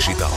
[0.00, 0.32] Digital.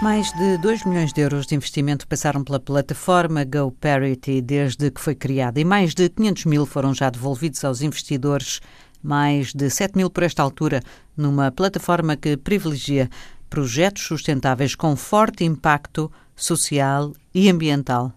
[0.00, 5.16] Mais de 2 milhões de euros de investimento passaram pela plataforma GoParity desde que foi
[5.16, 8.60] criada e mais de 500 mil foram já devolvidos aos investidores,
[9.02, 10.80] mais de 7 mil por esta altura,
[11.16, 13.10] numa plataforma que privilegia
[13.50, 18.12] projetos sustentáveis com forte impacto social e ambiental.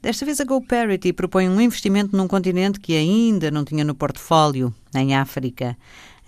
[0.00, 4.72] Desta vez a GoParity propõe um investimento num continente que ainda não tinha no portfólio,
[4.94, 5.76] em África.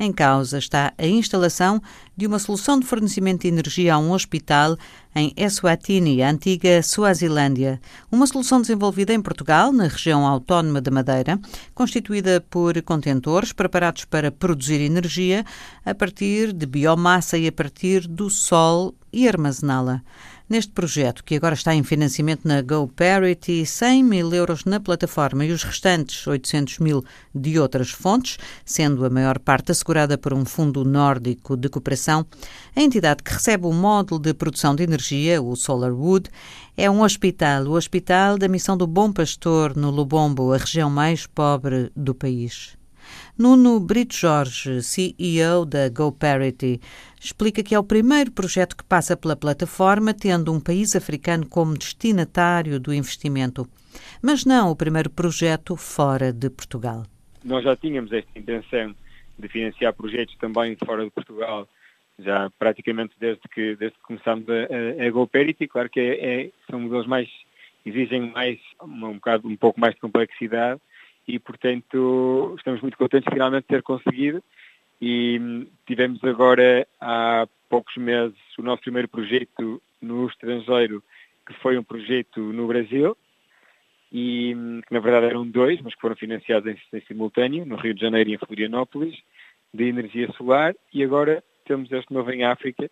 [0.01, 1.83] Em causa está a instalação
[2.17, 4.77] de uma solução de fornecimento de energia a um hospital
[5.13, 7.81] em Eswatini, a antiga Suazilândia.
[8.11, 11.41] Uma solução desenvolvida em Portugal, na região autónoma da Madeira,
[11.75, 15.45] constituída por contentores preparados para produzir energia
[15.85, 20.03] a partir de biomassa e a partir do sol e armazená-la.
[20.49, 25.53] Neste projeto, que agora está em financiamento na GoParity, 100 mil euros na plataforma e
[25.53, 30.87] os restantes 800 mil de outras fontes, sendo a maior parte assegurada por um fundo
[30.87, 32.25] nórdico de cooperação,
[32.75, 36.31] a entidade que recebe o módulo de produção de energia, o SolarWood,
[36.75, 41.27] é um hospital, o Hospital da Missão do Bom Pastor, no Lubombo, a região mais
[41.27, 42.78] pobre do país.
[43.39, 46.81] Nuno Brito Jorge, CEO da GoParity,
[47.21, 51.79] explica que é o primeiro projeto que passa pela plataforma, tendo um país africano como
[51.79, 53.65] destinatário do investimento,
[54.21, 57.05] mas não o primeiro projeto fora de Portugal.
[57.45, 58.93] Nós já tínhamos esta intenção
[59.39, 61.69] de financiar projetos também fora de Portugal,
[62.19, 65.69] já praticamente desde que, desde que começámos a, a, GoParity.
[65.69, 67.29] Claro que é, é, são modelos mais,
[67.87, 70.81] exigem mais, um, bocado, um pouco mais de complexidade,
[71.29, 74.43] e, portanto, estamos muito contentes de finalmente ter conseguido.
[75.01, 75.39] E
[75.87, 81.05] tivemos agora há poucos meses o nosso primeiro projeto no estrangeiro,
[81.47, 83.17] que foi um projeto no Brasil,
[84.11, 87.95] e que na verdade eram dois, mas que foram financiados em, em simultâneo, no Rio
[87.95, 89.17] de Janeiro e em Florianópolis,
[89.73, 92.91] de energia solar, e agora temos este novo em África,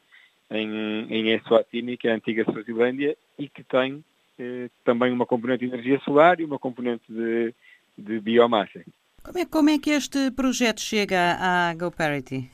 [0.51, 4.05] em, em Eswatini, que é a antiga Suazilândia, e que tem
[4.39, 7.55] eh, também uma componente de energia solar e uma componente de
[7.97, 8.85] de biomassa.
[9.23, 12.51] Como é, como é que este projeto chega à GoParity?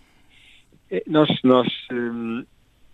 [0.91, 2.45] É, nós, nós um,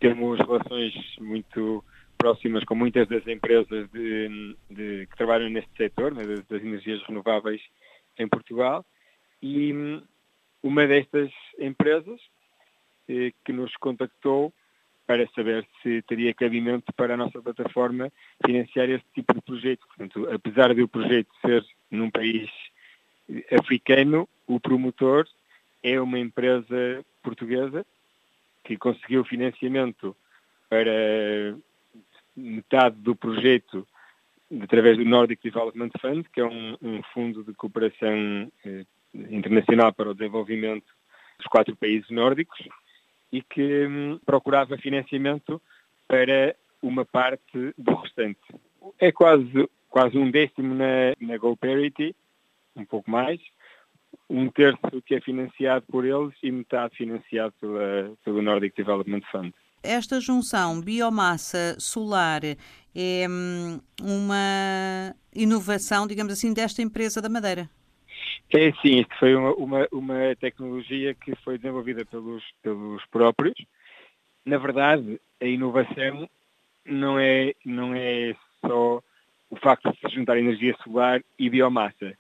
[0.01, 1.85] temos relações muito
[2.17, 7.03] próximas com muitas das empresas de, de, que trabalham neste setor, né, das, das, energias
[7.07, 7.63] renováveis
[8.19, 8.85] em Portugal,
[9.41, 10.03] e um,
[10.63, 12.21] uma destas empresas
[13.09, 14.53] eh, que nos contactou
[15.07, 18.13] para saber se teria cabimento para a nossa plataforma
[18.45, 19.87] financiar este tipo de projeto.
[19.87, 22.51] Portanto, apesar de o projeto ser num país
[23.59, 25.27] africano, o promotor
[25.83, 27.85] é uma empresa portuguesa
[28.65, 30.17] que conseguiu financiamento
[30.69, 31.57] para
[32.37, 33.87] metade do projeto
[34.63, 38.85] através do Nordic Development Fund, que é um, um fundo de cooperação eh,
[39.15, 40.87] internacional para o desenvolvimento
[41.37, 42.59] dos quatro países nórdicos,
[43.31, 45.61] e que hum, procurava financiamento
[46.07, 48.41] para uma parte do restante.
[48.99, 52.15] É quase, quase um décimo na, na GoParity,
[52.77, 53.41] um pouco mais,
[54.29, 59.53] um terço que é financiado por eles e metade financiado pela, pelo Nordic Development Fund.
[59.83, 67.71] Esta junção biomassa solar é hum, uma inovação, digamos assim, desta empresa da Madeira.
[68.53, 73.55] É sim, isto foi uma, uma, uma, tecnologia que foi desenvolvida pelos, pelos próprios.
[74.45, 76.29] Na verdade, a inovação
[76.85, 78.35] não é, não é
[78.67, 79.03] só
[79.51, 82.17] o facto de se juntar energia solar e biomassa,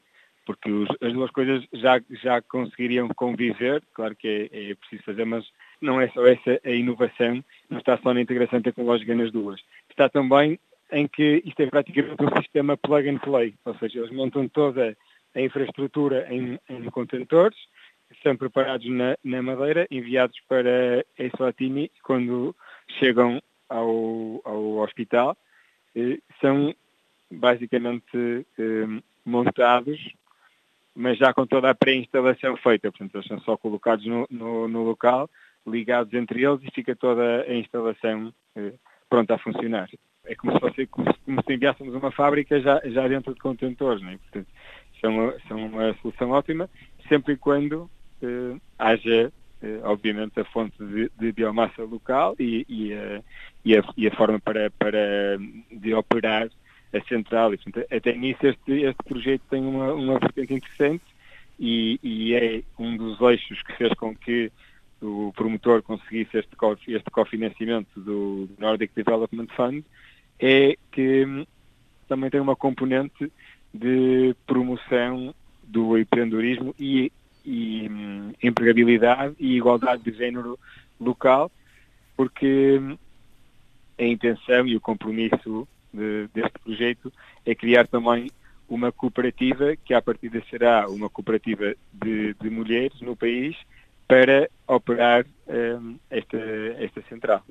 [0.47, 5.25] porque os, as duas coisas já, já conseguiriam conviver, claro que é, é preciso fazer,
[5.25, 5.47] mas
[5.81, 9.61] não é só essa a inovação, não está só na integração tecnológica nas duas.
[9.91, 10.59] Está também
[10.91, 14.97] em que isto é praticamente um sistema plug and play, ou seja, eles montam toda
[15.35, 17.59] a infraestrutura em, em contentores,
[18.23, 22.57] são preparados na, na, Madeira, enviados para Eswatini quando
[22.99, 25.37] chegam ao, ao hospital.
[25.95, 26.75] Eh, são
[27.31, 29.99] basicamente eh, montados,
[30.95, 32.91] mas já com toda a pré-instalação feita.
[32.91, 35.31] Portanto, eles são só colocados no, no, no, local,
[35.67, 38.73] ligados entre eles e fica toda a instalação eh,
[39.09, 39.89] pronta a funcionar.
[40.25, 44.03] É como se, fosse, como, como se enviássemos uma fábrica já, já dentro de contentores.
[44.03, 44.19] Né?
[44.19, 44.49] Portanto,
[45.01, 46.69] são uma, são uma solução ótima,
[47.09, 47.91] sempre e quando
[48.23, 49.33] eh, haja,
[49.63, 53.23] eh, obviamente, a fonte de, de biomassa local e, e, a,
[53.65, 55.39] e, a, e, a, forma para, para
[55.71, 56.49] de operar
[56.93, 57.55] a central.
[57.55, 61.05] E, portanto, até nisso este, este projeto tem uma, uma vertente interessante
[61.59, 64.51] e, e, é um dos eixos que fez com que
[65.01, 66.57] o promotor conseguisse este,
[66.89, 69.85] este cofinanciamento do Nordic Development Fund,
[70.39, 71.47] é que hum,
[72.09, 73.31] também tem uma componente
[73.73, 77.13] de promoção do empreendedorismo e,
[77.45, 80.59] e hum, empregabilidade e igualdade de género
[81.01, 81.51] local,
[82.17, 82.81] porque
[83.99, 87.13] a intenção e o compromisso de, deste projeto
[87.45, 88.31] é criar também
[88.69, 93.57] uma cooperativa que à partida será uma cooperativa de, de mulheres no país
[94.07, 96.39] para operar um, esta,
[96.79, 97.43] esta central.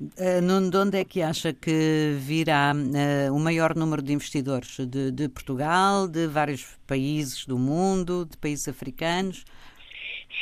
[0.00, 4.78] Uh, Nuno, de onde é que acha que virá uh, o maior número de investidores?
[4.88, 9.44] De, de, Portugal, de vários países do mundo, de países africanos?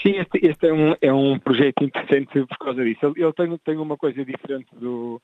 [0.03, 3.05] Sim, este, este é, um, é um projeto interessante por causa disso.
[3.05, 5.21] Ele, ele tem, tem uma coisa diferente do,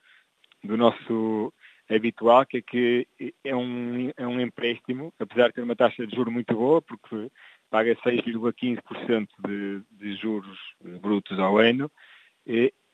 [0.62, 1.52] do nosso
[1.88, 3.06] habitual, que é que
[3.44, 7.30] é um, é um empréstimo, apesar de ter uma taxa de juros muito boa, porque
[7.70, 10.58] paga 6,15% de, de juros
[11.00, 11.90] brutos ao ano,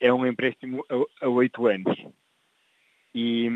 [0.00, 0.84] é um empréstimo
[1.20, 1.96] a oito anos.
[3.14, 3.48] E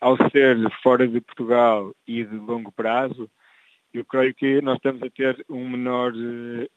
[0.00, 3.30] ao ser fora de Portugal e de longo prazo,
[3.92, 6.12] eu creio que nós estamos a ter um menor,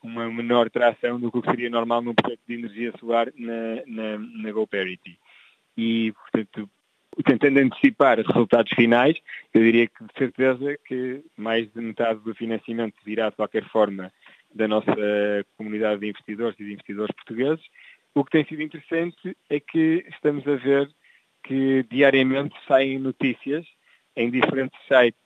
[0.02, 4.52] uma menor tração do que seria normal num projeto de energia solar na, na, na
[4.52, 5.20] GoParity.
[5.78, 6.70] E, portanto,
[7.26, 9.18] tentando antecipar os resultados finais,
[9.54, 14.12] eu diria que de certeza que mais de metade do financiamento virá de qualquer forma
[14.54, 14.94] da nossa
[15.58, 17.64] comunidade de investidores e de investidores portugueses.
[18.14, 20.90] O que tem sido interessante é que estamos a ver
[21.44, 23.66] que diariamente saem notícias
[24.16, 25.20] em diferentes sites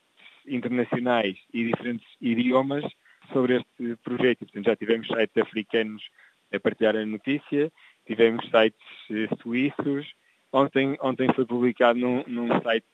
[0.47, 2.83] internacionais e diferentes idiomas
[3.33, 4.39] sobre este projeto.
[4.39, 6.03] Portanto, já tivemos sites africanos
[6.53, 7.71] a partilhar a notícia,
[8.05, 8.79] tivemos sites
[9.11, 10.07] eh, suíços,
[10.57, 12.85] Ontem, ontem foi publicado num, num site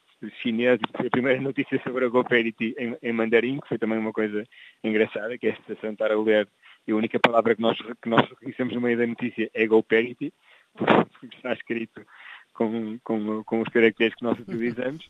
[0.41, 4.43] chinês a primeira notícia sobre a GoParity em, em mandarim, que foi também uma coisa
[4.83, 6.47] engraçada, que é a sensação de estar a ler
[6.85, 10.33] e a única palavra que nós, que nós reconhecemos no meio da notícia é GoParity,
[10.75, 12.05] porque está escrito
[12.53, 15.09] com, com, com os caracteres que nós utilizamos.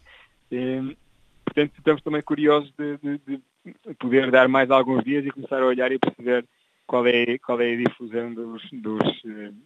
[0.52, 0.96] E,
[1.44, 3.42] portanto, estamos também curiosos de, de, de,
[3.98, 6.46] poder dar mais alguns dias e começar a olhar e perceber
[6.86, 9.22] qual é, qual é a difusão dos, dos,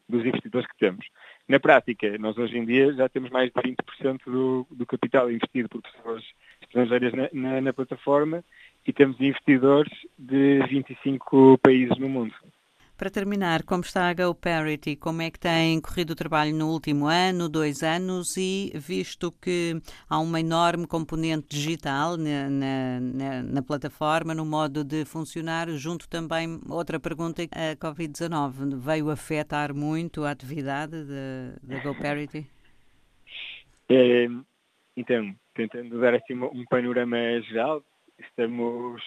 [0.08, 1.06] dos investidores que temos.
[1.48, 5.70] Na prática, nós hoje em dia já temos mais de 20% do, do capital investido
[5.70, 6.24] por pessoas
[6.62, 8.44] estrangeiras na, na, na plataforma
[8.86, 12.34] e temos investidores de 25 países no mundo.
[12.98, 14.96] Para terminar, como está a GoParity?
[14.96, 19.80] Como é que tem corrido o trabalho no último ano, dois anos e visto que
[20.10, 26.60] há uma enorme componente digital na, na, na plataforma, no modo de funcionar, junto também
[26.68, 31.06] outra pergunta, a Covid-19 veio afetar muito a atividade
[31.62, 32.48] da GoParity?
[33.90, 34.26] É,
[34.98, 37.84] então, tentando dar assim um panorama geral,
[38.18, 39.04] estamos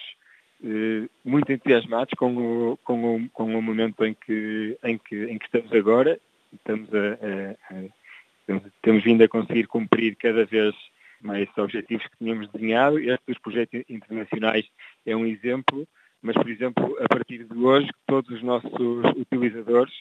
[1.23, 2.35] muito entusiasmados com
[2.71, 6.19] o, com o, com o momento em que, em, que, em que estamos agora.
[6.53, 10.75] Estamos a, a, a vindo a conseguir cumprir cada vez
[11.21, 12.99] mais objetivos que tínhamos desenhado.
[12.99, 14.67] Este dos projetos internacionais
[15.05, 15.87] é um exemplo,
[16.21, 18.71] mas, por exemplo, a partir de hoje, todos os nossos
[19.15, 19.93] utilizadores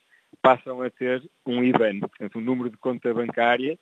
[0.42, 3.78] passam a ter um IBAN, portanto, um número de conta bancária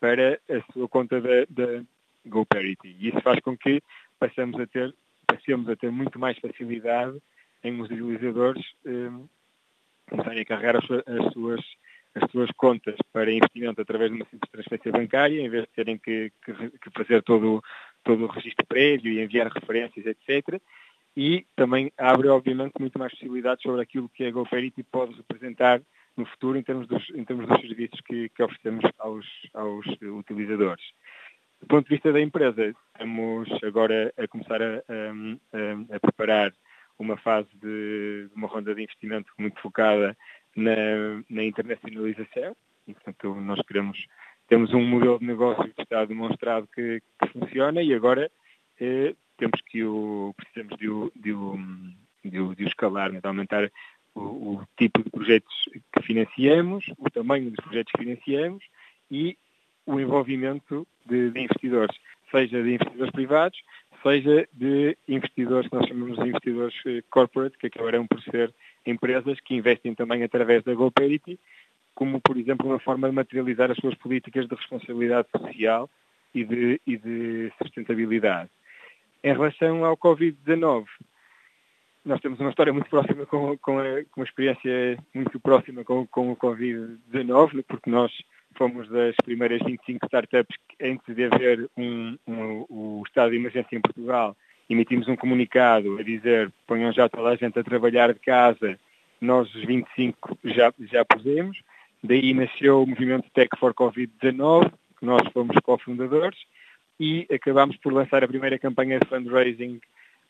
[0.00, 1.82] para a sua conta da, da
[2.26, 2.96] GoParity.
[2.98, 3.82] E isso faz com que
[4.18, 4.94] passamos a ter
[5.28, 7.18] passemos a ter muito mais facilidade
[7.62, 9.10] em os utilizadores eh,
[10.08, 11.60] começarem a carregar as, as, suas,
[12.14, 15.98] as suas contas para investimento através de uma simples transferência bancária, em vez de terem
[15.98, 17.62] que, que, que fazer todo,
[18.02, 20.60] todo o registro prévio e enviar referências, etc.
[21.16, 25.80] E também abre, obviamente, muito mais possibilidades sobre aquilo que a GoParity pode representar
[26.16, 30.84] no futuro em termos dos, em termos dos serviços que, que oferecemos aos, aos utilizadores.
[31.60, 36.52] Do ponto de vista da empresa, estamos agora a começar a, a, a preparar
[36.98, 40.16] uma fase de uma ronda de investimento muito focada
[40.56, 42.56] na, na internacionalização.
[42.86, 43.98] E, portanto, nós queremos,
[44.48, 48.30] temos um modelo de negócio que está demonstrado que, que funciona e agora
[48.80, 51.56] eh, temos que o, precisamos de o, de o,
[52.24, 53.70] de o, de o escalar, de aumentar
[54.14, 55.54] o, o, tipo de projetos
[55.92, 58.64] que financiamos, o tamanho dos projetos que financiamos
[59.10, 59.38] e
[59.88, 61.96] o envolvimento de, de, investidores,
[62.30, 63.58] seja de investidores privados,
[64.02, 68.54] seja de investidores que nós chamamos de investidores eh, corporate, que acabarão por ser
[68.84, 71.40] empresas que investem também através da GoParity,
[71.94, 75.88] como, por exemplo, uma forma de materializar as suas políticas de responsabilidade social
[76.34, 78.50] e de, e de sustentabilidade.
[79.24, 80.84] Em relação ao Covid-19,
[82.04, 86.06] nós temos uma história muito próxima com, com, a, com uma experiência muito próxima com,
[86.06, 88.12] com o Covid-19, porque nós
[88.58, 93.76] fomos das primeiras 25 startups que, antes de haver um, um, o estado de emergência
[93.76, 94.36] em Portugal,
[94.68, 98.78] emitimos um comunicado a dizer ponham já toda a gente a trabalhar de casa,
[99.20, 101.56] nós os 25 já, já pusemos,
[102.02, 106.38] daí nasceu o movimento Tech for Covid-19, que nós fomos cofundadores,
[107.00, 109.80] e acabámos por lançar a primeira campanha de fundraising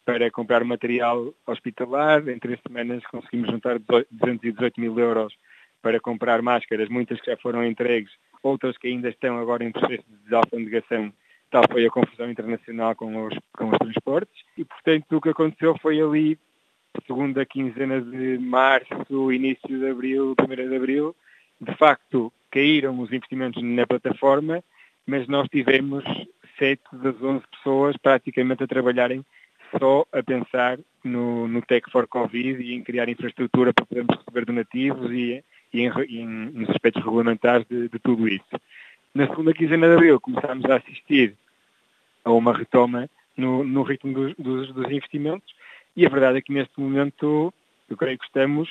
[0.04, 2.28] para comprar material hospitalar.
[2.28, 3.78] Em três semanas conseguimos juntar
[4.10, 5.34] 218 mil euros
[5.82, 10.04] para comprar máscaras, muitas que já foram entregues, outras que ainda estão agora em processo
[10.08, 11.12] de desalfandegação.
[11.50, 14.44] Tal foi a confusão internacional com os, com os transportes.
[14.56, 16.38] E, portanto, o que aconteceu foi ali,
[17.06, 21.16] segunda quinzena de março, início de abril, 1 de abril,
[21.60, 24.62] de facto, caíram os investimentos na plataforma,
[25.06, 26.04] mas nós tivemos
[26.58, 29.24] sete das 11 pessoas praticamente a trabalharem
[29.78, 34.44] só a pensar no, no Tech for Covid e em criar infraestrutura para podermos receber
[34.44, 38.44] donativos e, e, em, em, nos aspectos regulamentares de, de, tudo isso.
[39.14, 41.34] Na segunda quinzena de abril começámos a assistir
[42.24, 45.54] a uma retoma no, no ritmo dos, dos, dos, investimentos
[45.96, 47.52] e a verdade é que neste momento
[47.88, 48.68] eu creio que estamos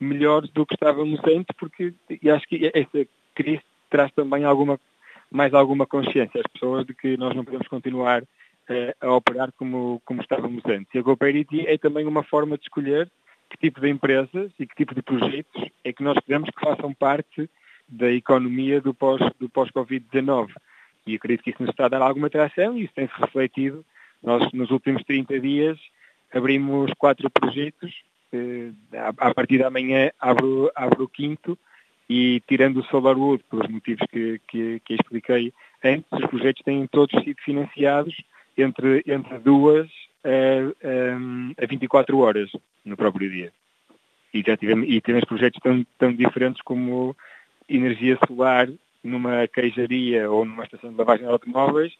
[0.00, 1.92] melhores do que estávamos antes porque
[2.32, 4.78] acho que esta crise traz também alguma
[5.30, 8.26] mais alguma consciência às pessoas de que nós não podemos continuar uh,
[9.00, 10.88] a operar como, como estávamos antes.
[10.94, 13.10] E a GoParity é também uma forma de escolher
[13.50, 16.92] que tipo de empresas e que tipo de projetos é que nós queremos que façam
[16.92, 17.48] parte
[17.88, 20.46] da economia do pós-Covid-19.
[20.46, 20.68] Pós
[21.08, 23.84] e acredito que isso nos está a dar alguma atração e isso tem-se refletido.
[24.22, 25.78] Nós, nos últimos 30 dias,
[26.32, 28.02] abrimos quatro projetos.
[28.30, 31.58] Eh, a partir da manhã abro, abro o quinto
[32.10, 35.52] e tirando o SolarWood, pelos motivos que, que, que expliquei
[35.82, 38.14] antes, os projetos têm todos sido financiados
[38.56, 39.88] entre, entre duas
[40.28, 42.50] a, a 24 horas
[42.84, 43.52] no próprio dia.
[44.32, 47.16] E já tivemos, e tivemos projetos tão, tão diferentes como
[47.68, 48.68] energia solar
[49.02, 51.92] numa queijaria ou numa estação de lavagem de automóveis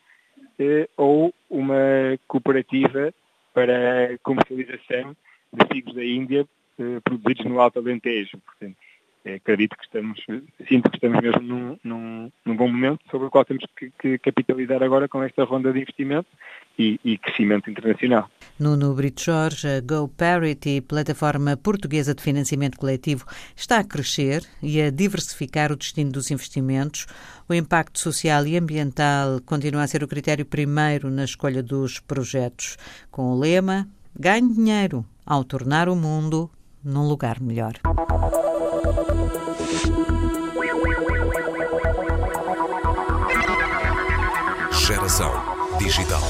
[0.58, 3.12] eh, ou uma cooperativa
[3.54, 5.16] para comercialização
[5.52, 6.47] de figos da Índia
[6.78, 8.38] eh, produzidos no Alto Alentejo.
[8.38, 8.76] Portanto,
[9.25, 10.20] é, acredito que estamos,
[10.68, 14.18] sinto que estamos mesmo num, num, num bom momento sobre o qual temos que, que,
[14.18, 16.28] capitalizar agora com esta ronda de investimento
[16.78, 18.30] e, e crescimento internacional.
[18.58, 23.25] Nuno Brito Jorge, a GoParity, plataforma portuguesa de financiamento coletivo,
[23.56, 27.06] está a crescer e a diversificar o destino dos investimentos.
[27.49, 32.76] O impacto social e ambiental continua a ser o critério primeiro na escolha dos projetos,
[33.11, 33.88] com o lema
[34.20, 36.50] Ganhe dinheiro ao tornar o mundo
[36.82, 37.75] num lugar melhor.
[44.73, 45.30] Geração
[45.78, 46.23] digital.